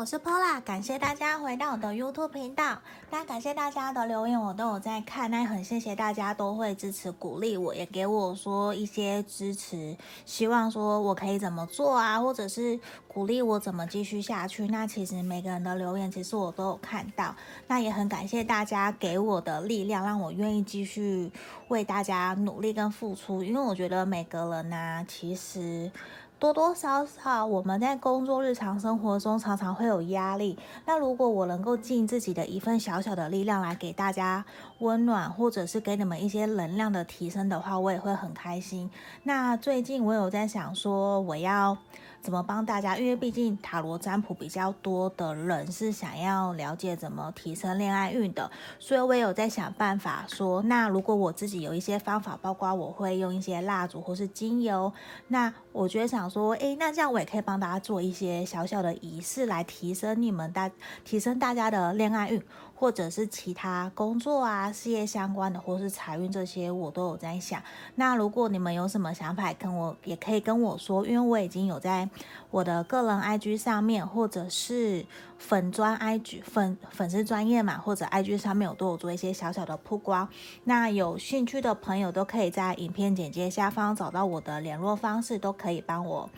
[0.00, 2.78] 我是 Pola，感谢大家回到我的 YouTube 频道。
[3.10, 5.30] 那感谢大家的留言，我都有在看。
[5.30, 9.94] 那也很谢谢大家都会支持鼓励我，也给我说一些支持，
[10.24, 14.66] 希望说我可以怎么做啊，或者是鼓励我怎么继续下去。
[14.68, 17.36] 那其实每个人的留言，其实我都有看到。
[17.66, 21.30] 那也很感谢大家给我的力量，让我愿意继续
[21.68, 23.44] 为大家努力跟付出。
[23.44, 25.92] 因为我觉得每个人呢、其实。
[26.40, 30.58] 多多少少，我们在工作日常生活中常常会有压力。
[30.86, 34.42] 那如果我能够尽自己的一份小小的力量来给大家
[34.78, 38.90] 温暖，或者是给你们一些能量的提升的话，我也会很开心。
[39.24, 41.76] 那最近我有在想说，我要。
[42.20, 42.96] 怎么帮大家？
[42.98, 54.92] 因为毕竟塔罗占卜比较多的人是想要了解怎么提升恋爱运的，所以我也有在想办法说，那如果我自己有一些方法，包括我会用一些蜡烛或是精油，
[55.28, 60.70] 那我觉得想说，诶，那这样我也可以帮大家做一些小小的仪式来提升你们大，
[61.04, 62.42] 提升大家的恋爱运。
[62.80, 67.62] 或者是其他工作啊、事业相关的，或是财运这些，我都有在想。
[67.96, 72.08] 那如果你们有什么想法，跟我也可以跟我说，因为我已经有在
[72.50, 75.04] 我的个人 IG 上面，或者是
[75.36, 80.26] 粉专 IG 粉粉丝专业嘛，或者 IG 上面，我都有做一些小小的曝光。
[80.64, 86.30] 那有兴趣的朋友都可以在影片简介下方找到我的联络方式，都可以帮我。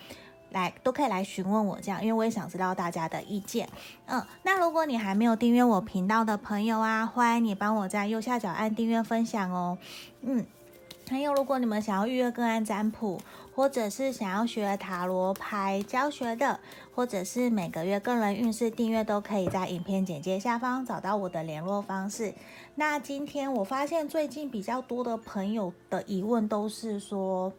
[0.53, 3.69] 来都可以来询问我这样，因为我也想知道大家的意见。
[4.06, 9.78] 嗯，那如果你还没有订阅我频道的朋友啊，欢迎你帮我在右下角按订阅分享哦。
[10.20, 10.47] 嗯，
[11.08, 13.20] 还有如果你们想要预约个案占卜，
[13.55, 16.58] 或者是想要学塔罗牌教学的，
[16.95, 22.33] 或者是每个月个人运势订阅，都可以在影片简介下方找到我的联络方式。
[22.77, 27.53] 那今天我发现最近比较多的朋友的疑问都是说，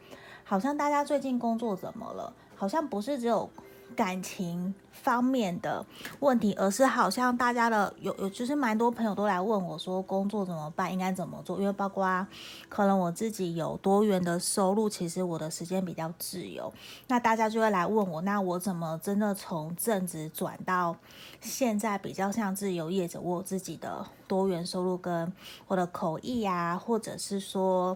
[0.44, 2.34] 好像大家最近工作怎么了？
[2.56, 3.50] 好像不是只有
[3.96, 5.86] 感情方面的
[6.20, 11.60] 问题，而是好像大家的有有就是蛮多朋友都来问我说，工作怎么办，应该怎么做？
[11.60, 12.26] 因为包括
[12.70, 16.74] 可能我自己有多元的收入，其实我的时间比较自由，
[17.08, 20.96] 那大家就会来问我，那我怎么真的从正职转到
[21.40, 25.32] 现在比较像自由业者，我自己的多元收入跟
[25.68, 27.96] 我的口译啊，或者是说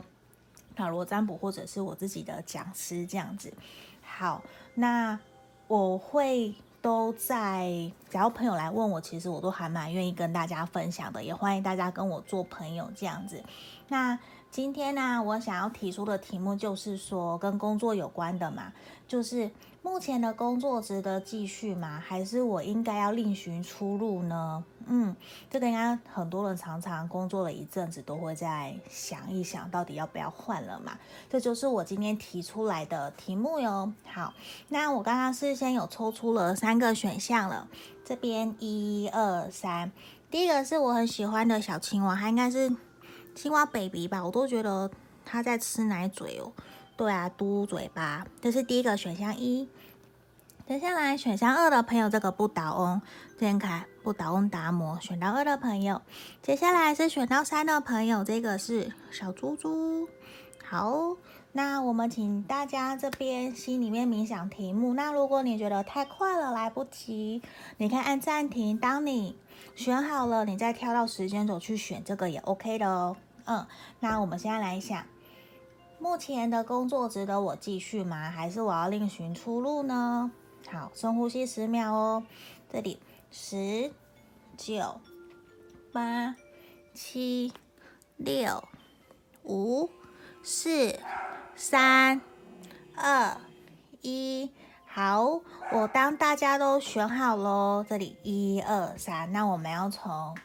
[0.75, 3.51] 塔罗占卜，或者是我自己的讲师这样子。
[4.17, 4.41] 好，
[4.73, 5.19] 那
[5.67, 6.51] 我会
[6.81, 7.69] 都在，
[8.09, 13.43] 只要朋友来问我，其实我都还蛮愿意跟大家分享的，也欢迎大家跟我做朋友这样子。
[13.89, 14.17] 那
[14.49, 18.73] 今天呢，我想要提出的题目就是说跟工作有关的嘛，
[19.07, 19.51] 就是。
[19.87, 22.03] 目前的工作值得继续吗？
[22.05, 24.63] 还是我应该要另寻出路呢？
[24.85, 25.15] 嗯，
[25.49, 30.97] 这个应该很多人常常工作了一阵子都会在想一想，到底要不要换了嘛？
[31.29, 33.91] 这就是我今天提出来的题目哟。
[34.05, 34.33] 好，
[34.67, 37.67] 那我刚刚是先有抽出了三个选项了，
[38.03, 39.91] 这边一二三，
[40.29, 42.69] 第一个是我很喜欢的小青蛙，它应该是
[43.33, 44.91] 青蛙 baby 吧，我都觉得
[45.25, 46.51] 它在吃奶嘴哦。
[46.95, 49.69] 对啊，嘟嘴巴，这是第一个选项一。
[50.67, 53.01] 接下来选项二的朋友，这个不倒翁，
[53.39, 56.01] 先看不倒翁达摩，选到二的朋友。
[56.41, 60.09] 接下来是选到三的朋友，这个是小猪猪。
[60.65, 61.15] 好，
[61.53, 64.93] 那我们请大家这边心里面冥想题目。
[64.93, 67.41] 那如果你觉得太快了，来不及，
[67.77, 68.77] 你可以按暂停。
[68.77, 69.37] 当你
[69.73, 73.15] 选好了，你再跳到时间轴去选，这个也 OK 的哦。
[73.45, 73.65] 嗯，
[74.01, 75.01] 那我们现在来想。
[75.97, 78.29] 目前的工作值得我继续吗？
[78.29, 80.29] 还是我要另寻出路呢？
[80.69, 82.23] 好，深呼吸十秒哦。
[82.71, 82.99] 这里
[83.31, 83.91] 十、
[84.57, 84.99] 九、
[85.93, 86.35] 八、
[86.93, 87.53] 七、
[88.17, 88.63] 六、
[89.43, 89.89] 五、
[90.43, 90.99] 四、
[91.55, 92.19] 三、
[92.95, 93.37] 二、
[94.01, 94.51] 一。
[94.85, 95.41] 好，
[95.71, 97.85] 我当大家都选好喽。
[97.87, 100.35] 这里一二三，那我们要从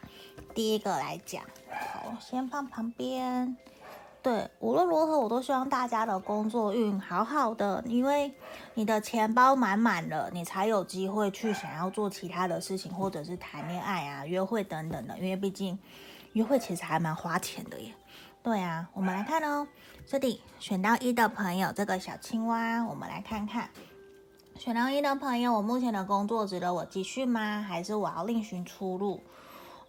[0.55, 1.43] 第一个来讲。
[1.69, 3.57] 好，先放旁边。
[4.23, 8.33] 对，无论如何，我都希望大家的工作运好好的，因为
[8.73, 15.17] 你的钱包满满了，你才有机会去想要做其他的事情，或者是谈恋爱啊、约会等等的。
[15.19, 15.77] 因为毕竟
[16.31, 17.93] 约会其实还蛮花钱的耶。
[18.41, 19.67] 对啊，我们来看哦，
[20.07, 23.69] 这里选到一的朋友，这个小青蛙，我们来看看，
[24.57, 27.61] 选到一的朋友，我目前的工作值得我继续吗？
[27.61, 29.21] 还是我要另寻出路？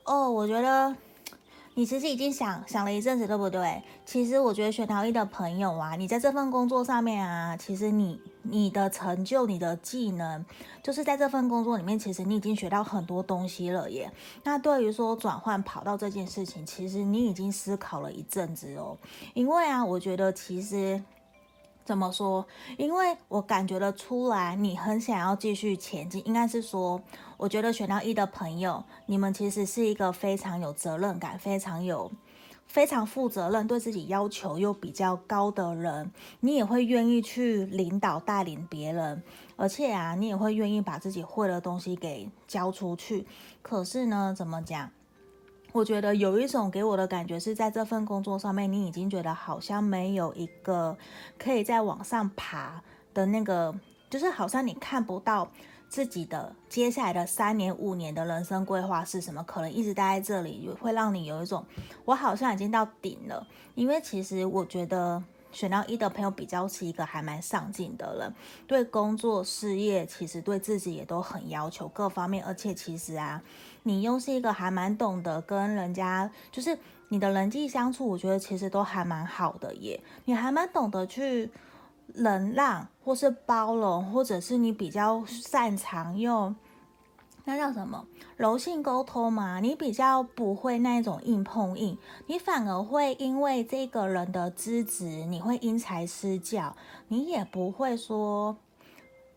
[0.02, 0.96] 哦，我觉得。
[1.76, 3.82] 你其实已经想想了一阵子，对不对？
[4.06, 10.44] 其实我觉得选到一的朋友啊，你在这份工作上面啊，其实你你的成就、你的技能，
[10.84, 14.08] 就是在这份工作里面，其实你已经学到很多东西了耶。
[14.44, 18.96] 那对于说转换跑道这件事情，其实你已经思考了一阵子哦。
[19.34, 21.02] 因为啊，我觉得其实
[21.84, 22.46] 怎么说？
[22.78, 26.22] 因为我感觉得出来，你很想要继续前进。
[26.24, 27.02] 应该是说，
[27.44, 32.10] 我觉得选到一的朋友，你们其实是一个非常有责任感、非常有、
[32.66, 36.10] 非常负责任、对自己要求又比较高的人。
[36.40, 39.22] 你也会愿意去领导、带领别人，
[39.56, 43.26] 而且啊，你也会愿意把自己会的东西给交出去。
[43.60, 44.90] 可是呢，怎么讲？
[45.72, 50.96] 我觉得有一种给我的感觉是在这份工作上面，你已经觉得好像没有一个
[51.38, 52.82] 可以再往上爬
[53.12, 53.74] 的那个，
[54.08, 55.50] 就是好像你看不到
[55.94, 61.64] 自己的接下来的三年、五年的人生规划是什么，可能一直待在这里会让你有一种
[62.04, 63.46] 我好像已经到顶了。
[63.76, 68.34] 因为其实我觉得选到一的朋友比较是一个还蛮上进的人，
[68.66, 73.40] 对工作、事业，其实对自己也都很要求各方面，而且其实啊。
[73.84, 76.76] 你又是一个还蛮懂得跟人家，就是
[77.10, 80.02] 你的人际相处，我觉得其实都还蛮好的耶。
[80.24, 81.48] 你还蛮懂得去
[82.06, 86.54] 能让，或是包容，或者是你比较擅长用
[87.44, 88.06] 那叫什么
[88.36, 89.60] 柔性沟通嘛？
[89.60, 96.74] 你比较不会那种硬碰硬，你反而会因为这个人的资质，你会因材施教，
[97.08, 98.56] 你也不会说，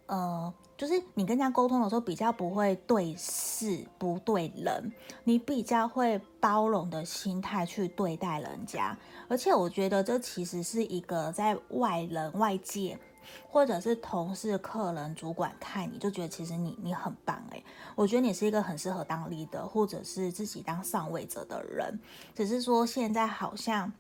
[0.06, 0.54] 呃。
[0.77, 4.94] 就是你跟人家沟通的时候，比较不会对事不对人，
[5.24, 8.95] 你比较会包容的心态去对待人家。
[9.27, 12.97] 而且我觉得这其实是一个在外人、外界
[13.50, 17.63] 或者是同事、客人、主管看你就觉得其实你你很棒诶，
[17.95, 22.00] 我觉得你是一个很适合当 leader 或者是自己当上位者的人。
[22.35, 23.91] 只是说现在好像，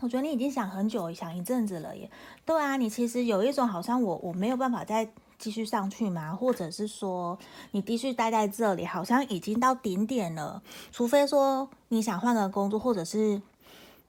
[0.00, 2.10] 我觉得你已经想很久，想一阵子了耶。
[2.46, 5.06] 对啊，你其实有一种好像我我没有办法在。
[5.38, 6.34] 继续上去吗？
[6.34, 7.38] 或者是说
[7.72, 10.62] 你继续待在这里，好像已经到顶点了。
[10.90, 13.40] 除非说你想换个工作，或者是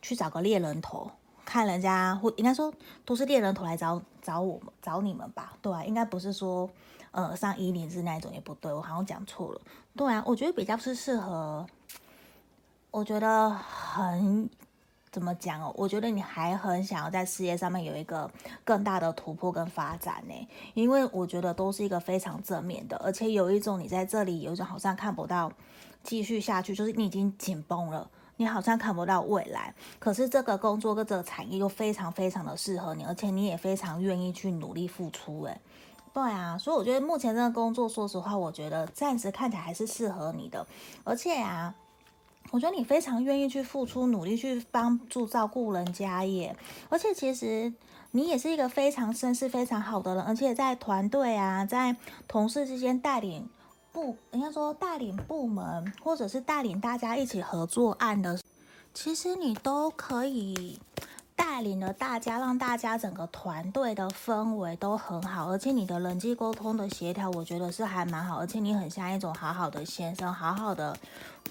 [0.01, 1.11] 去找个猎人头，
[1.45, 2.73] 看人家，或应该说
[3.05, 5.53] 都是猎人头来找找我们，找你们吧？
[5.61, 6.69] 对啊，应该不是说
[7.11, 9.61] 呃上104那种也不对，我好像讲错了。
[9.95, 11.65] 对啊，我觉得比较是适合，
[12.91, 14.49] 我觉得很。
[15.11, 15.73] 怎么讲哦？
[15.75, 18.29] 我觉得你还很想要在事业上面有一个
[18.63, 25.51] 更大的突破跟发展呢，因为我觉得都是一个非常正面的，而且有一种你在这里有一种好像看不到
[26.03, 29.73] 继续下去，就是你已经紧绷了，你好像看不到未来。
[29.97, 35.43] 可是这个工作跟这个产业又非常非常的适合你，而且你也非常愿意去努力付出。
[35.45, 35.59] 诶，
[36.13, 40.67] 对啊，所以我觉得目前这个工作，说实话，我觉得暂时看起来还是适合你的，
[41.03, 41.73] 而且啊。
[42.51, 46.55] 我觉得你非常愿意去付出努力去帮助照顾人家耶，
[46.89, 47.73] 而且其实
[48.11, 51.95] 你也是一个非常绅士、非常好的人，而且在团队啊，在
[52.27, 53.49] 同事之间带领
[53.91, 58.39] 部，应该说带领部门，或者是带领大家一起合作案的，
[58.93, 60.79] 其实你都可以。
[61.37, 70.97] 带领了大家，让大家整个团队的氛围都很好，而且你的人际沟通的协调，我觉得是还蛮好，而且你很像一种好好的先生，好好的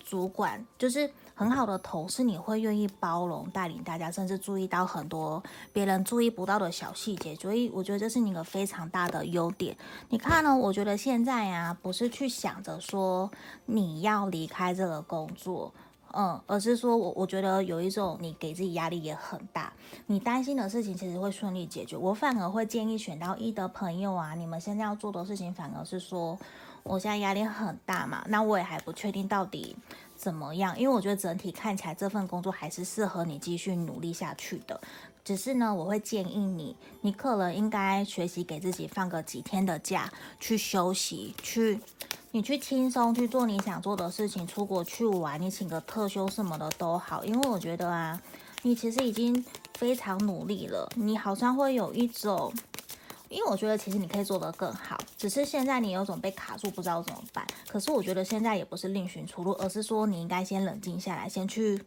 [0.05, 5.41] 主管，就是很好的同事，你会愿意包容带领大家，甚至注意到很多
[5.73, 9.77] 别人注意不到的小细节，所以我觉得这是你一个非常大的优点。
[10.09, 10.57] 你看呢？
[10.57, 13.31] 我觉得现在呀，不是去想着说
[13.67, 15.73] 你要离开这个工作。
[16.19, 19.71] 嗯，而是说我我觉得有一种你给自己压力也很大，
[20.07, 21.95] 你担心的事情其实会顺利解决。
[21.95, 26.39] 我反而会建议选到一的朋友啊，你们现在要做的事情反而是说，
[26.83, 29.77] 我现在压力很大嘛，那我也还不确定到底
[30.17, 34.81] 怎么样，因为我觉得整体看起来这份工作还是适合你继续努力下去的。
[35.23, 41.79] 只是呢，我会建议你，你可能应该学习给自己放个几天的假去休息，去。
[42.37, 48.21] 你去轻松去做你想做的事情，出国去玩，你请个特休什么的都好，因为我觉得啊，
[48.61, 49.43] 你其实已经
[49.79, 52.53] 非常努力了，你好像会有一种，
[53.31, 57.47] 因为我觉得其实你可以做得更好，只是现在你有种被卡住，不知道怎么办。
[57.69, 61.83] 可是我觉得现在也不是另寻出路，而是说你应该先冷静下来，先去，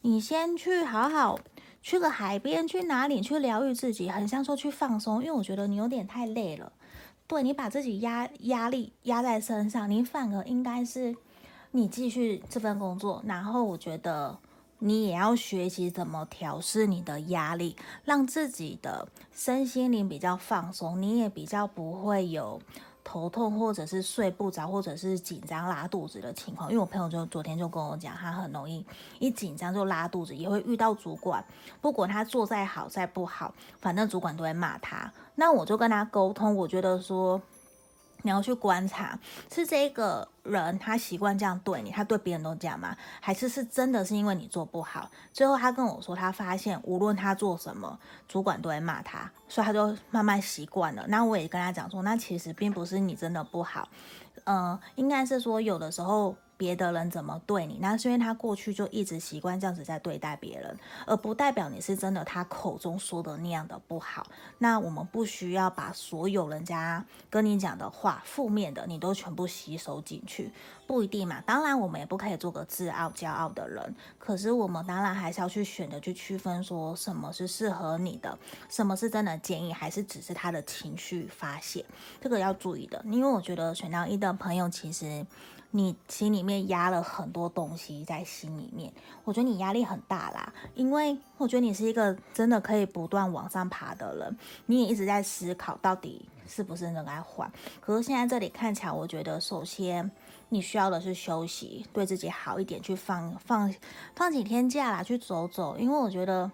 [0.00, 1.38] 你先去好好
[1.80, 6.72] 去个海边，去哪里去疗愈自己，很像说去放松，因为我觉得你有点太累了。
[7.32, 11.16] 对，你把自己压压力压在身上，你反而应该是
[11.70, 14.38] 你继续这份工作，然后我觉得
[14.80, 17.74] 你也要学习怎么调试你的压力，
[18.04, 22.60] 让自己的身心灵比较放松，你也比较不会有。
[23.04, 28.84] 头痛，或者是睡不着，或者是紧张拉肚子的情况，因为我朋友就昨天就跟我讲，他很容易
[29.18, 31.44] 一紧张就拉肚子，也会遇到主管，
[31.80, 35.12] 不管他做再好再不好，反正主管都会骂他。
[35.34, 37.40] 那我就跟他沟通，我觉得说
[38.22, 39.18] 你要去观察，
[39.52, 42.96] 是这个人他习惯这样对你，他对别人都这样吗？
[43.20, 45.10] 还是是真的是因为你做不好？
[45.32, 51.04] 最后他跟我说，他发现无论他做什么，主管都会骂他，所以他就慢慢习惯了。
[51.08, 53.88] 那我也跟他讲说，那其实并不是你真的不好，
[54.44, 56.34] 嗯、应该是说有的时候。
[56.62, 64.28] 别的人怎么对你，那是因为他过去就一直习惯这样子在对待别人，而不代表你是真的他口中说的那样的不好。
[64.58, 70.52] 那我们不需要把所有人家跟你讲的话，负面的，你都全部吸收进去。
[70.86, 73.96] 不一定嘛，当然我们也不可以做个自傲、骄傲的人。
[74.18, 78.38] 可是我们当然还是要去选择去区分，说什么是适合你的，
[78.68, 81.84] 什么是真的建议，还是只是他的情绪发泄，
[82.20, 83.02] 这个要注意的。
[83.06, 85.24] 因为我觉得选到一的朋友，其实
[85.72, 88.92] 你心里面压了很多东西在心里面，
[89.24, 90.52] 我觉得你压力很大啦。
[90.76, 97.50] 因为我觉得你是一个真的可以不断往上爬的人，你也一直在思考到底是不是应该换。
[97.80, 100.08] 可是现在这里看起来，我觉得首先。
[100.54, 103.74] 你需要的是休息，对自己好一点，去放放
[104.14, 105.78] 放几天假啦，去走走。
[105.78, 106.50] 因为我觉得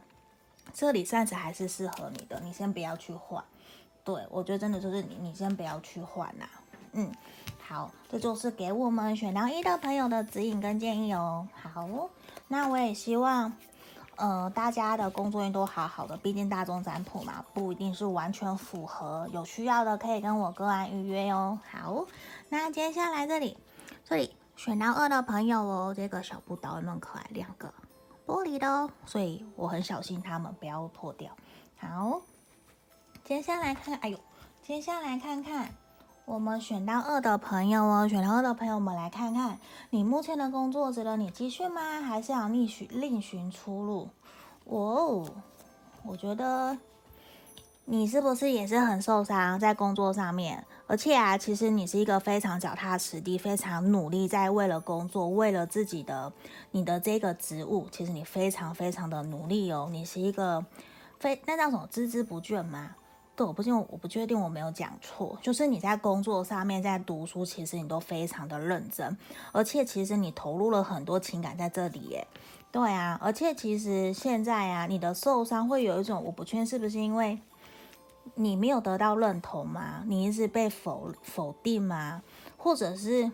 [0.73, 3.43] 这里暂时还是适合你的，你先不要去换。
[4.05, 6.49] 对，我觉得真的就是你，你先不要去换啦。
[6.93, 7.11] 嗯，
[7.69, 11.47] 好，这就是给我们选到一的朋友的指引跟建议哦。
[11.53, 11.87] 好，
[12.49, 13.53] 那我也希望，
[14.17, 19.29] 呃，大家的工作运都好好的，毕竟大众占卜嘛，不一定是完全符合。
[19.35, 21.59] 有需要的可以跟我个案预约哦。
[21.71, 22.07] 好，
[22.49, 23.59] 那接下来这里。
[24.03, 27.71] 这里选到二的朋友哦，这个小布刀那么可爱，两个
[28.27, 31.31] 玻璃的哦，所以我很小心它们不要破掉。
[31.77, 32.23] 好，
[33.25, 34.19] 接下来看看，哎呦，
[34.63, 35.69] 接下来看看
[36.29, 39.59] 我们选到二的朋友哦，选到二的朋友，我们来看看
[39.89, 42.03] 你目前的工作值得你继续吗？
[42.03, 44.11] 还是要另寻另寻出路？
[44.65, 45.27] 哦，
[46.05, 46.77] 我觉得
[47.87, 50.67] 你是不是也是很受伤在工作上面？
[50.87, 56.31] 而且啊，其实你是一个非常脚踏实地、非常努力，在为了工作、为了自己的
[56.73, 59.89] 你的这个职务，其实你非常非常的努力哦。
[59.91, 60.63] 你是一个
[61.19, 62.97] 非那叫什么孜孜不倦吗？
[63.39, 65.39] 对，我不信，我不确定我没有讲错。
[65.41, 69.17] 就是你在工作上面，在读书，其实你都非常的认真，
[69.53, 72.27] 而且其实你投入了很多情感在这里耶。
[72.73, 77.39] 对啊，而且其实现在啊，你的受伤会有一种，我不确定是不是因为。
[78.35, 80.03] 你没有得到认同吗？
[80.07, 82.23] 你一直被否否定吗？
[82.59, 83.31] 或者是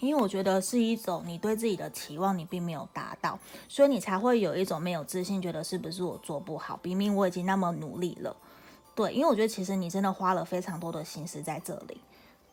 [0.00, 6.80] 因为我觉得是一种你对自己的期望你并没有达到，所以你才会有一种没有自信，觉得是不是我做不好？
[6.82, 8.34] 明明我已经那么努力了，
[8.96, 12.00] 对，因为我觉得其实你真的花了非常多的心思在这里，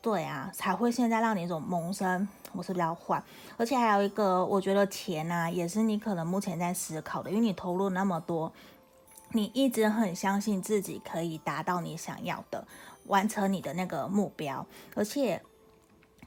[0.02, 3.24] 对啊，才会现在让你一种萌生我是不是要换？
[3.58, 8.52] 而且还有一个，我觉得钱啊，也是你可能目前在思考的，因为你投入那么多。
[9.36, 12.68] 你一直很相信自己可以达到你想要的，
[13.06, 15.42] 完成你的那个目标，而且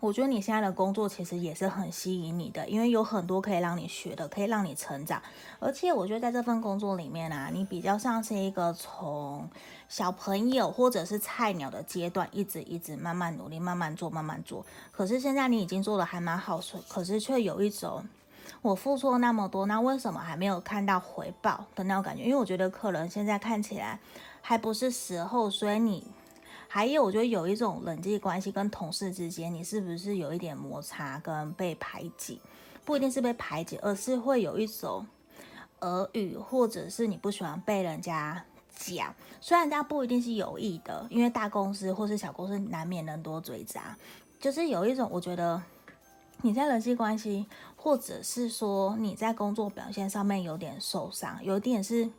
[0.06, 5.20] 我觉得你现在的工作其实也是很吸引你的，因为有很多可以让你学的，可以让你成长。
[5.58, 9.50] 而且我觉得在这份工作里面啊，你比较像是一个从
[9.88, 14.64] 小朋友或者是菜鸟的阶段，一直一直慢慢努力，慢慢做，慢慢做。
[14.92, 18.04] 可是现在你已经做得还蛮好，可是却有一种。
[18.62, 22.22] 我付出了那么多，那为什么还没有看到回报的那种感觉？
[22.22, 23.98] 因为我觉得可能现在看起来
[24.40, 26.06] 还不是时候，所以你
[26.68, 32.40] 还有，我觉得有一种人际关系跟同事之间，你是不是有一点摩擦跟被排挤？
[32.84, 35.06] 不一定是被排挤，而是会有一种
[35.80, 38.44] 耳语，或者是你不喜欢被人家
[38.74, 39.14] 讲。
[39.40, 43.96] 虽然人家不一定是有意的，因为大公司或是小公司难免人多嘴杂，
[44.38, 45.62] 就是有一种我觉得。
[46.42, 47.46] 你在人际关系，
[47.76, 52.10] 或者是说你在工作表现上面有点受伤，有点是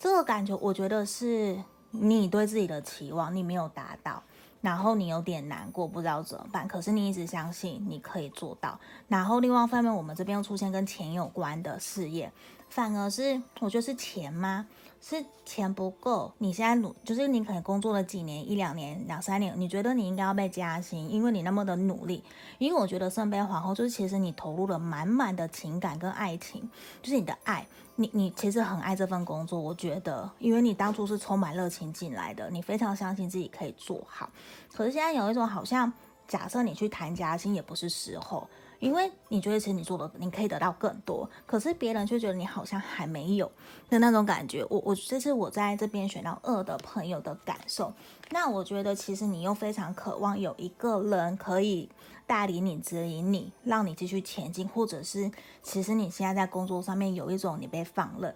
[0.00, 4.22] 这个感觉，我觉得是你对自己的期望你没有达到，
[4.60, 6.66] 然后你有点难过，不知道怎么办。
[6.66, 8.78] 可是你一直相信你可以做到。
[9.08, 12.32] 然后另外一方面，我们这边又出现跟钱有关的事业，
[12.68, 14.66] 反而是我觉得是钱吗？
[15.04, 22.22] 是钱不够，你现在努，就是你可能工作了几年，一两年、两三年，你觉得你应该要被加薪，因为你那么的努力。
[22.58, 26.70] 因为我觉得圣杯皇后就是其实你投入了满满的情感跟爱情，
[27.02, 27.66] 就是你的爱，
[27.96, 29.58] 你你其实很爱这份工作。
[29.58, 34.30] 我觉得，因为你当初是充满热情进来的，你非常相信自己可以做好。
[34.72, 35.92] 可是现在有一种好像，
[36.28, 38.48] 假设你去谈加薪也不是时候。
[38.82, 43.48] 因为你觉得其实你做的你可以得到更多，可是别人却觉得你好像还没有
[43.88, 44.66] 的那种感觉。
[44.68, 47.92] 我我这是我在这边选到二的朋友的感受。
[48.30, 51.88] 那我觉得其实你又非常渴望有一个人可以
[52.26, 55.30] 带领你、指引你，让你继续前进，或者是
[55.62, 58.34] 其实你现在在工作上面有一种你被放任，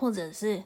[0.00, 0.62] 或者是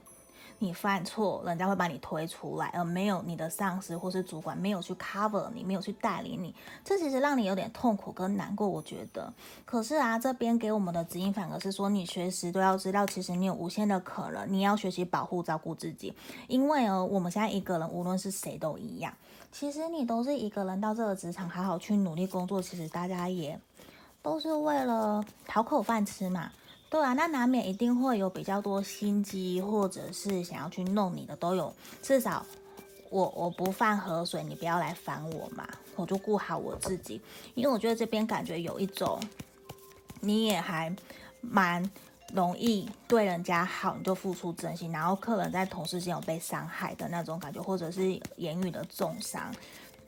[0.63, 8.69] 你犯错，人家会把你推出来，而没有你的上司或是主管没有去 cover 你，没有去带领你，这其实让你有点痛苦跟难过。
[8.69, 9.33] 我觉得，
[9.65, 16.15] 可是啊，这边给我们的指引反而是说，你随时都要知道，其实你有无限的可能，你要学习保护、照顾自己。
[16.47, 19.11] 因为哦，我们现在一个人，无论是谁都一样，
[19.51, 23.59] 其实你都是一个人到这个职场，好好去努力工作，其实大家也
[24.21, 26.53] 都是为了讨口饭吃嘛。
[26.91, 31.73] 对啊，那难免一定会有比较多心机，或者是想要去弄你的都有。
[32.03, 32.45] 至少
[33.11, 37.21] 我我不犯河水，你不要来烦我嘛，我就顾好我自己。
[37.55, 39.21] 因为我觉得这边感觉有一种，
[40.21, 40.93] 你也还
[41.41, 41.89] 蛮
[42.35, 49.55] 容易对人家好，你就付出真心，然后客人在同事间有被伤害的那种感觉，或者是言语的重伤。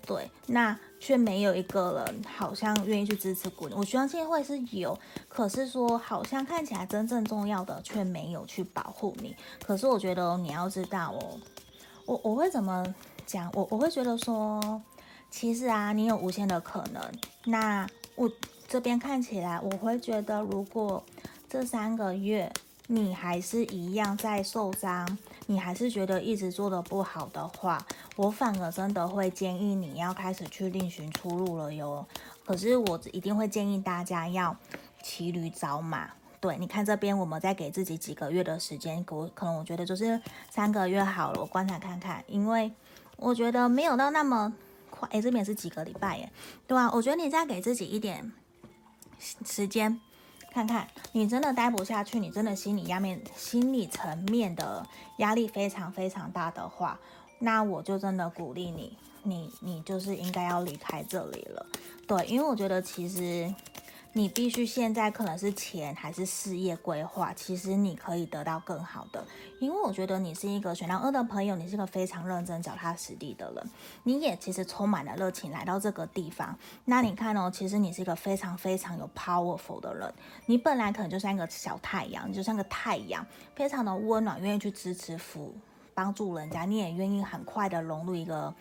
[0.05, 3.75] 对，那却没有一个人好像愿意去支持鼓励。
[3.75, 4.97] 我相信会是有，
[5.29, 9.35] 可是说好像看起来真正重要的却没有去保护你。
[9.67, 11.41] 可是我觉得你要知道哦，
[12.07, 12.95] 我我会怎么
[13.27, 13.51] 讲？
[13.53, 14.81] 我我会觉得说，
[15.29, 17.03] 其实啊，你有无限的可能。
[17.47, 18.31] 那我
[18.69, 21.03] 这边看起来，我会觉得如果
[21.49, 22.53] 这三个月。
[22.89, 27.85] 你还是一样在受伤，你还是觉得一直做的不好的话，
[28.17, 32.07] 我反而真的会建议你要开始去另寻出路了哟。
[32.45, 34.55] 可是我一定会建议大家要
[35.03, 36.11] 骑驴找马。
[36.41, 40.21] 对，你看这边，我们再给自己几个月的时间，我可能我觉得就是
[40.51, 42.73] 三个月好了，我观察看看，因为
[43.17, 44.53] 我觉得没有到那么
[44.91, 45.09] 快。
[45.13, 46.31] 诶，这边是几个礼拜耶？
[46.67, 48.33] 对啊，我觉得你再给自己一点
[49.45, 50.01] 时间。
[50.53, 56.99] 看看你真的待不下去，你真的心理压面、心理层面的压力非常非常大的话，
[57.39, 61.67] 那我就真的鼓励你，你你就是应该要离开这里了。
[62.07, 63.53] 对，因为我觉得其实。
[64.15, 69.25] 你必须现在可能是钱还是事业规划，其实你可以得到更好的，
[69.59, 73.71] 因为我觉得你是一个选到二的朋友，你是个非常认真、脚踏实地的人，
[74.03, 76.55] 你也其实充满了热情来到这个地方。
[76.85, 80.13] 那你看哦，其实你是一个非常非常有 powerful 的人，
[80.45, 83.25] 你本来可能就像一个小太阳，你就像个太阳，
[83.57, 85.55] 非常的温暖，愿意去支持、扶、
[85.95, 88.55] 帮助人家，你也愿意很快的融入一个。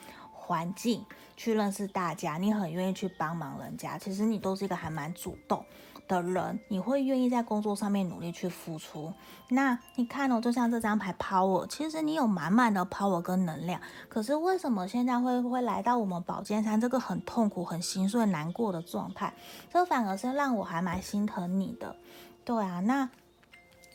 [0.51, 1.05] 环境
[1.38, 5.63] 去认识大家，你很愿意去帮忙人家，其实你都是一个还蛮主动
[6.10, 9.14] 的人，你会愿意在工作上面努力去付出。
[9.48, 19.33] 那你看哦，就像这张牌 Power，其实你有满满的 Power 跟能量，可是为什么现在会会来到我们宝剑三这个很痛苦、很心碎、难过的状态？
[19.72, 21.96] 这反而是让我还蛮心疼你的。
[22.44, 23.09] 对啊，那。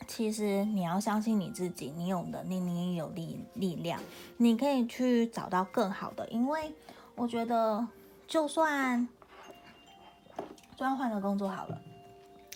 [0.07, 3.99] 其实你要相信你自己，你有能力，你也有力力量，
[4.37, 6.27] 你可以去找到更好的。
[6.29, 6.73] 因为
[7.15, 7.85] 我觉得，
[8.25, 9.07] 就算
[10.71, 11.81] 就算换个工作好了，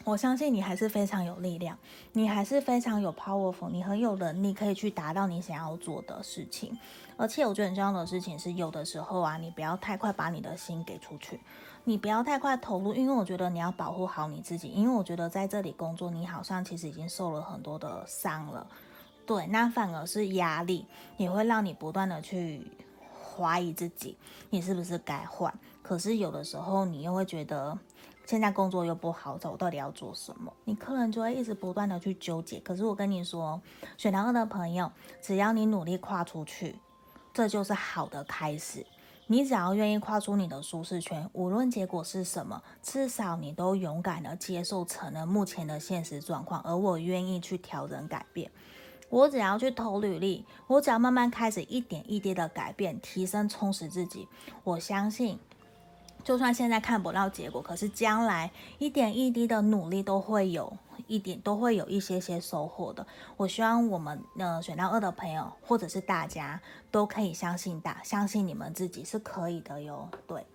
[0.04, 1.78] 我相信你还是非常有力量，
[2.14, 6.78] 你还是非常有 powerful，你很有能力可以去达到你想要做的事情。
[7.18, 11.40] 而且我觉得很重要的事情是，有的时候啊，你不要太快把你的心给出去。
[11.84, 14.70] 你不要太快投入，因为我觉得你要保护好你自己。
[14.70, 18.67] 因为我觉得在这里工作，你好像其实已经受了很多的伤了，
[19.26, 20.86] 对，那反而是压力，
[21.17, 22.65] 也会让你不断的去
[23.24, 24.15] 怀疑自己，
[24.52, 25.54] 你是不是该换？
[25.82, 27.78] 可是有的时候你又会觉得，
[28.28, 30.54] 现在工作又不好找，我到底要做什么？
[30.65, 32.60] 你可能就会一直不断的去纠结。
[32.60, 33.60] 可是我跟你说，
[33.98, 36.76] 选到二的朋友，只要你努力跨出去，
[37.34, 38.86] 这就是好的开始。
[39.32, 46.60] 你只要愿意跨出你的舒适圈，无论结果是什么，至少你都勇敢的接受成了目前的现实状况。
[46.63, 48.52] 而我愿意去调整改变，
[49.10, 54.28] 我只要去投履历，我只要慢慢开始一点一滴的改变、提升、充实自己。
[54.65, 55.39] 我相信，
[56.24, 60.72] 就算现在看不到结果，可是将来一点一滴的努力都会有。
[61.08, 63.06] 一点都会有一些些收获的。
[63.36, 70.08] 我希望我们呃选到二的朋友，或者是大家都可以相信大，相信你们自己是可以的哟。
[70.26, 70.46] 对，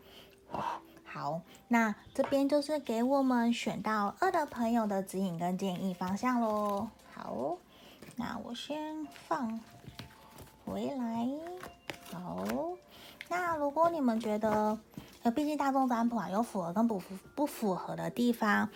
[1.05, 6.89] 好，那这边就是给我们选到二的朋友的指引跟建议方向喽。
[7.13, 7.59] 好，
[8.15, 9.61] 那我先放
[10.65, 11.29] 回来。
[12.13, 12.45] 好，
[13.29, 14.79] 那如果你们觉得，
[15.31, 18.69] 毕竟大众占卜啊，有符合跟不符不符合的地方。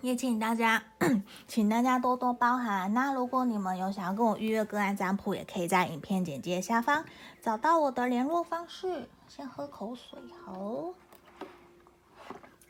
[0.00, 0.80] 也请大家，
[1.48, 2.94] 请大家多多包涵。
[2.94, 7.04] 那如果你们有想要跟我预约个案占卜，也可以在影片简介下方
[7.42, 9.08] 找到我的联络方式。
[9.26, 10.94] 先喝口水，好。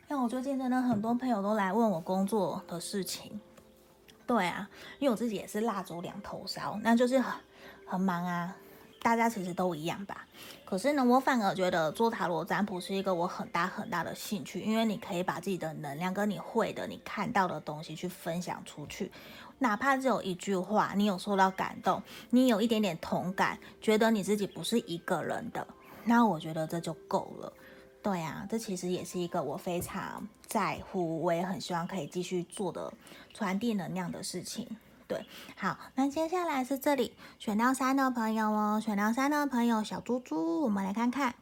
[0.07, 3.39] 像我最近真的很多朋友都来问我工作的事情。
[4.25, 7.39] 对啊，因为我自己也是蜡烛两头烧，那就是很
[7.85, 8.55] 很忙啊。
[9.01, 10.25] 大家其实都一样吧。
[10.65, 19.11] 可是呢，我反而觉得做塔罗占卜是一个我很大很大的兴趣，因为你可以把自己的能量跟你会的、你看到的东西去分享出去，
[19.57, 25.65] 哪怕只有一句话，你有受到感动，你有一点点同感，觉得你自己不是一个人的，
[26.03, 27.51] 那我觉得这就够了。
[28.01, 32.93] 对啊，这其实也是一个我非常在乎，我也很希望可以继续做的
[33.33, 34.67] 传递能量的事情。
[35.09, 35.25] 对，
[35.57, 41.33] 好，那接下来是这里选到三的朋友哦，选到三的朋友小猪猪，我们来看看，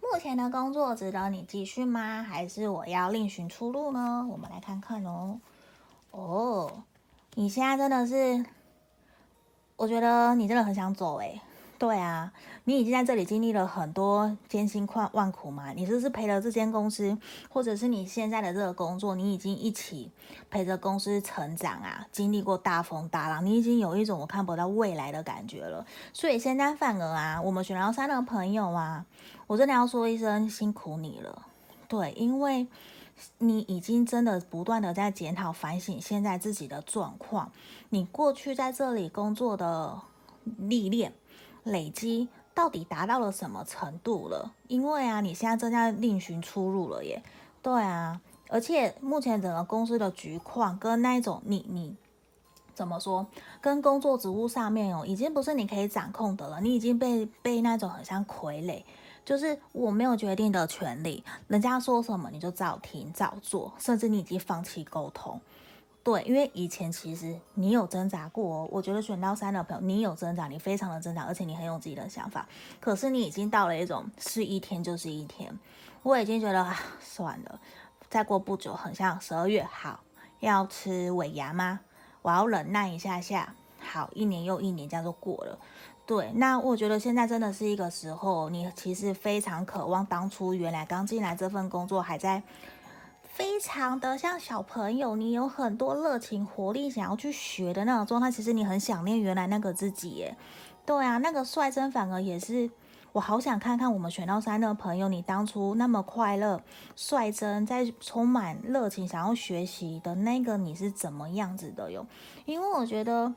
[0.00, 2.22] 目前的工作值得你继续吗？
[2.22, 4.24] 还是我要另寻出路呢？
[4.30, 5.40] 我们来看看哦。
[6.12, 6.84] 哦，
[7.34, 8.46] 你现在真的是，
[9.74, 11.40] 我觉得你真的很想走诶。
[11.80, 12.30] 对啊，
[12.64, 15.72] 你已经在这里经历了很多艰辛困万苦嘛。
[15.72, 17.16] 你是不是陪了这间公司，
[17.48, 20.10] 或者是你现在的这个工作，你已经一起
[20.50, 25.86] 陪着公司成长啊，经历过大风大浪，你已经有一种我看不到未来的感觉了。
[26.12, 29.06] 所以现在反而啊，我们选到三的朋友啊，
[29.46, 31.46] 我真的要说一声辛苦你了。
[31.88, 32.66] 对，因为
[33.38, 37.50] 你已经真的不断的在检讨反省现在自己的状况，
[37.88, 39.98] 你过去在这里工作的
[40.58, 41.14] 历练。
[41.70, 44.52] 累积到底达到了什么程度了？
[44.68, 47.22] 因为啊，你现在正在另寻出路了耶。
[47.62, 51.94] 对啊，而且目前整个公司的局况跟那一种你你
[52.74, 53.26] 怎么说，
[53.60, 56.60] 跟工作职务上面哦，已经不是你可以掌控的了。
[56.60, 58.82] 你已经被被那种很像傀儡，
[59.24, 65.40] 就是我没有决定的权利，人家说什么你就照听照做，甚至你已经放弃沟通。
[66.02, 72.48] 对，因为以前其实你有挣扎过哦，我觉得选到三的朋友，你有挣扎，你非常的挣扎，而且你很有自己的想法。
[72.80, 75.56] 可是你已经到了一种是一天就是一天，
[76.02, 77.60] 我已经觉得啊，算了，
[78.08, 80.00] 再过不久，很像十二月，好，
[80.40, 81.80] 要吃尾牙吗？
[82.22, 85.58] 我要忍耐一下下，好，一年又一年，这样就过了。
[86.06, 92.42] 对，那我觉得现在真的是一个时候，你其实非常渴望当初原来刚进来这份工作还在。
[93.40, 98.30] 非常的像小朋友，你有很多热情活力，想要去学的那种状态。
[98.30, 100.36] 其实你很想念原来那个自己耶。
[100.84, 102.70] 对啊，那个率真反而也是，
[103.12, 106.60] 我好想看看我们选到三的朋友，你当初那么快乐、
[106.94, 112.06] 率真，在充满热情想要学习的那个你是怎么样子的哟？
[112.44, 113.32] 因为我觉得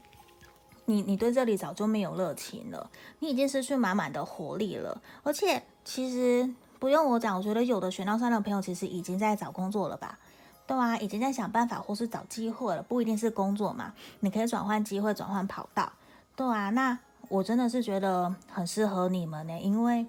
[0.84, 2.90] 你你对这里早就没有热情了，
[3.20, 6.54] 你已经失去满满的活力了，而且其实。
[6.84, 10.20] 不用我讲，我觉得有的选到三的朋友其实已经在找工作了吧？
[10.68, 15.94] 对啊，已经在想办法或是找机会了，不一定是工作嘛，你可以转换机会，转换跑道。
[16.36, 20.06] 对啊，那我真的是觉得很适合你们呢，因为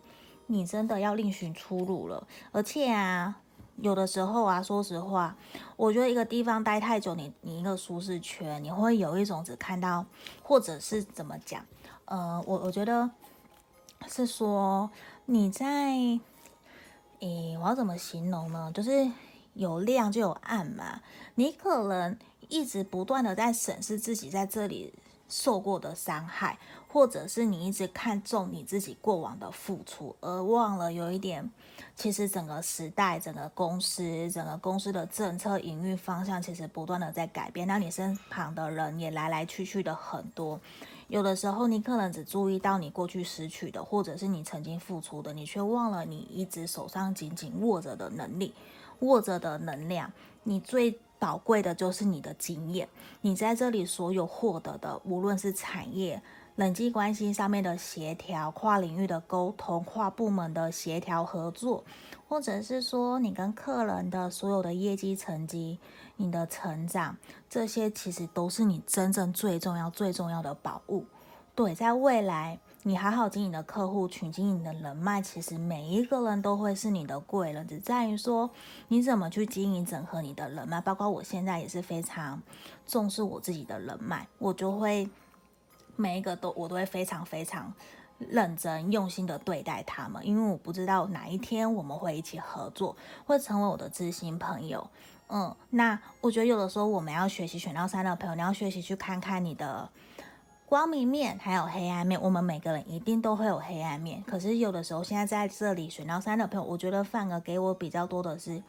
[0.48, 2.26] 你真的要另寻出路了。
[2.50, 3.36] 而且啊，
[3.76, 5.36] 有的时候啊，说实话，
[5.76, 10.04] 我觉得一个地方待太久，你你一个舒适圈，你会有一种只看到，
[10.42, 11.64] 或者是怎么讲？
[12.06, 13.08] 呃，我我觉得
[14.08, 14.90] 是说
[15.26, 16.18] 你在。
[17.20, 18.70] 诶，我要怎么形容呢？
[18.74, 19.10] 就是
[19.54, 21.00] 有亮就有暗嘛。
[21.36, 22.16] 你可能
[22.48, 24.92] 一直不断的在审视自己在这里
[25.28, 31.50] 受过的伤害，或者是你一直看重你自己过往的付出，而忘了有一点，
[31.96, 37.66] 其实整个时代、整个公司、整个公司的政策营运方向，其实不断的在改变。
[37.66, 40.60] 那你身旁的人也来来去去的很多。
[41.08, 48.54] 有的时候，你可能只注意到你过去失去的，或者是你曾经付出的，你却忘了你一直手上紧紧握着的能力，
[49.00, 50.10] 握着的能量。
[50.42, 52.88] 你最宝贵的就是你的经验，
[53.20, 56.22] 你在这里所有获得的，无论是产业、
[56.56, 61.84] 人际关系上面的协调、跨领域的沟通、跨部门的协调合作，
[62.28, 65.78] 或者是说你跟客人的所有的业绩成绩。
[66.16, 67.16] 你的成长，
[67.50, 71.04] 这些其实都是你真正最重要、最重要的宝物。
[71.56, 78.48] 对，在未来，你好好经营的客户群、经营的人脉，其实每一个人都会是你的贵人，只在于说
[78.86, 80.80] 你怎么去经营、整合你的人脉。
[80.80, 82.40] 包括我现在也是非常
[82.86, 85.10] 重视我自己的人脉，我就会
[85.96, 87.72] 每一个都我都会非常非常
[88.18, 94.88] 认真、用心的对待他们，因为我不知道哪一天我们会一起合作，会成为我的知心朋友。
[95.28, 99.88] 嗯，那我觉得有的时候我们要学习选到三的朋友，你要学习去看看你的
[100.66, 102.20] 光明面，还有黑暗面。
[102.20, 108.62] 我们每个人一定都会有黑暗面，可是有的时候现在在这里选到三的朋友，我觉得反而给我比较多的是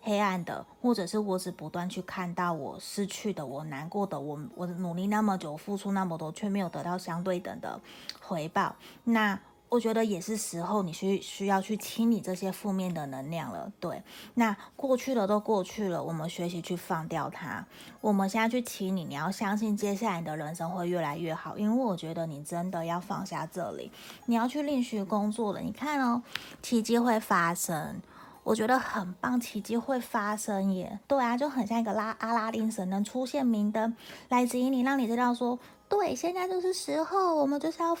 [0.00, 7.80] 黑暗的，或者是我只不断去看到我失去的，我难过的，我我努力那么久，付出那么多，却没有得到相对等的
[8.20, 8.76] 回报。
[9.04, 13.70] 那我觉得也是时候，你需需要去清理这些负面的能量了。
[13.78, 14.02] 对，
[14.34, 17.64] 那过去了都过去了，我们学习去放掉它。
[18.00, 21.56] 我们现在去清理，你要相信接下来你的人生会越来越好。
[21.56, 23.92] 因为我觉得你真的要放下这里，
[24.26, 25.60] 你要去另寻工作了。
[25.60, 26.20] 你看哦，
[26.60, 28.02] 奇迹会发生，
[28.50, 30.98] 我觉得很棒，奇迹会发生耶。
[31.06, 33.96] 对啊，就很像一个拉阿拉丁神灯出现明灯
[34.28, 35.56] 来指引你，让你知道说。
[35.88, 37.96] 对，现在就是时候，我们就是要，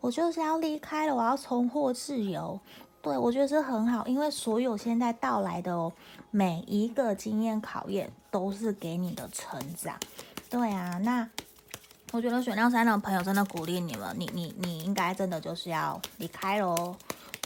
[0.00, 2.60] 我就是要离开了，我要重获自由。
[3.02, 5.92] 对，我觉得这很好，因为所有现在到来的哦，
[6.30, 9.96] 每一个经验考验都是给你的成长。
[10.48, 11.28] 对啊，那
[12.12, 16.94] 我觉得选到三的朋友真的鼓励你们，你你你应该真的就是要离开喽。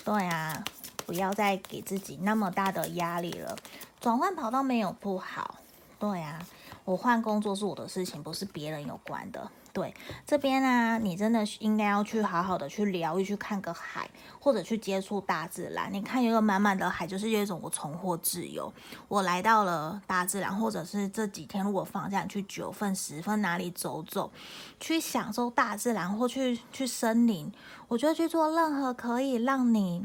[0.04, 0.62] 对啊，
[1.06, 3.56] 不要再给自己那么大的压力了。
[4.00, 5.58] 转换跑道没有不好。
[5.98, 6.44] 对啊，
[6.84, 9.50] 我换工作是我的事情，不是别人有关的。
[9.72, 9.94] 对
[10.26, 15.88] 这边呢、啊，你真的应该要去好好的去疗愈，去看个海，或者去接触大自然。
[15.90, 18.70] 你看有个满满的海，就是有一种我重获自由，
[19.08, 24.30] 我来到了大自然，或者是这几天如果放假，去九份、十份哪里走走，
[24.78, 27.50] 去享受大自然，或去去森林，
[27.88, 30.04] 我觉得去做任何可以让你。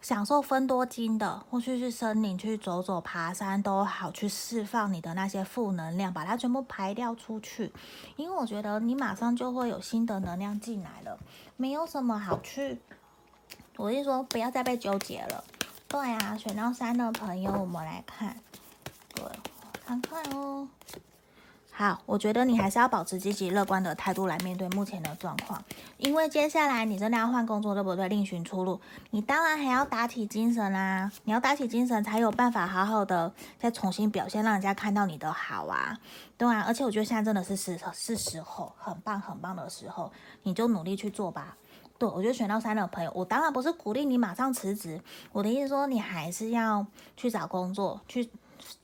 [0.00, 7.72] 享受分多金的，或去去森林去走走、爬山都好，去释放你的那些负能量，把它全部排掉出去。
[8.16, 11.18] 因为我觉得你马上就会有新的能量进来了，
[11.56, 12.80] 没有什么好去。
[13.76, 15.44] 我是说，不要再被纠结了。
[15.86, 18.36] 对啊，选到三的朋友，我们来看，
[19.14, 19.24] 对，
[19.84, 20.68] 看看哦。
[21.72, 25.62] 好，我觉得你还是要保持积极乐观的态度来面对目前的状况，
[25.96, 28.06] 因为接下来你真的要换工作，对不对？
[28.08, 28.78] 另寻出路，
[29.10, 31.10] 你当然还要打起精神啊！
[31.24, 35.98] 你要打起精神，才有办法好好的再重新表现，让人家看到你的好啊，
[36.36, 36.62] 对啊。
[36.66, 41.56] 而且我觉得现在真的是时是时候，很棒很棒的时候，你就努力去做吧。
[41.96, 45.00] 对，我觉得选到三的朋友，我当然不是鼓励你马上辞职，
[45.32, 48.28] 我的意思说，你还是要去找工作去。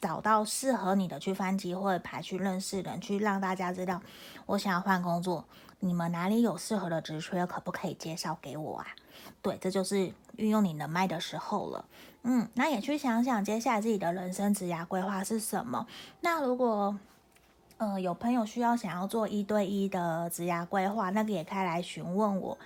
[0.00, 4.00] 找到适合你的，去翻机会牌，去认识人，去让大家知道
[4.46, 5.44] 我想要换工作，
[5.80, 8.86] 你们哪里有适合的职缺，可不可以介绍给我啊？
[9.42, 11.84] 对，这就是运用你能卖的时候了。
[12.22, 15.86] 嗯，那也去想想接下来自己的人生职涯规划是什么。
[16.20, 16.98] 那如果
[17.78, 22.58] 呃有朋友需要想要做一对一的职涯规划，那个也可以来询问我。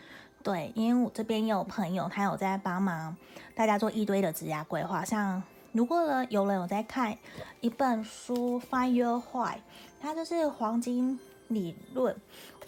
[0.42, 3.16] 对，因为我这边也有朋友，他有在帮忙
[3.54, 5.42] 大家做一堆的职涯规划，像。
[5.72, 7.16] 如果呢，有人有在看
[7.60, 9.60] 一本书《Find Your 坏》，
[10.02, 12.16] 它就是黄金理论。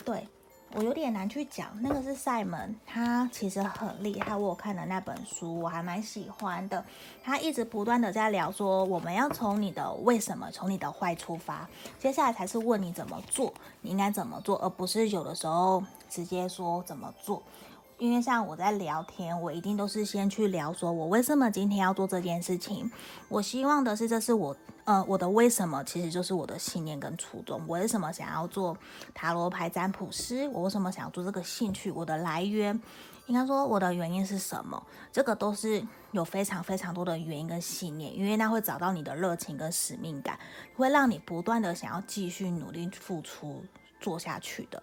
[0.04, 0.28] 对，
[0.74, 4.36] 我有点难去讲，那个是赛门，他其实很厉害。
[4.36, 6.84] 我有看的那本书，我还蛮喜欢的。
[7.24, 17.42] 他一直不断的在聊说，我们要从你的为什么，从你的坏出发，接下来才是问你怎么做，你应该怎么做，而不是有的时候直接说怎么做。
[18.02, 22.90] 因为像我在聊天，我一定都是先去聊说，我为什么今天要做这件事情。
[23.28, 27.62] 我希望的是，这是我呃我的为什么，其实就是我的信念跟初衷。
[27.68, 28.76] 我为什么想要做
[29.14, 30.48] 塔罗牌占卜师？
[30.48, 31.92] 我为什么想要做这个兴趣？
[31.92, 32.74] 我的来源，
[33.26, 34.84] 应该说我的原因是什么？
[35.12, 40.36] 这个都是有非常非常多的原因跟信念，因为那会找到你的热情跟使命感，
[40.74, 43.64] 会让你不断的想要继续努力付出
[44.00, 44.82] 做下去的。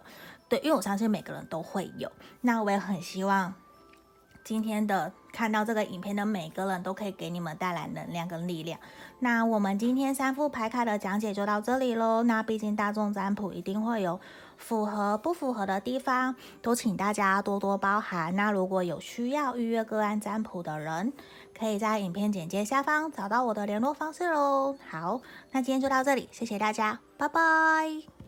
[0.50, 2.10] 对，因为我相信每个人都会有。
[2.42, 3.54] 那我也很希望
[4.44, 8.80] 今天的看到这个影片的每个人都可以给你们带来能量跟力量。
[9.20, 12.24] 那我们今天三副牌卡的讲解就到这里喽。
[12.24, 14.18] 那毕竟大众占卜一定会有
[14.56, 18.34] 符合不符合的地方，都请大家多多包涵。
[18.34, 21.12] 那如果有需要预约个案占卜的人，
[21.56, 24.74] 可以在影片简介下方找到我的联络方式喽。
[24.88, 25.20] 好，
[25.52, 28.19] 那今天就到这里，谢谢大家，拜拜。